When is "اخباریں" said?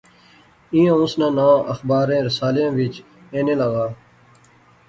1.73-2.25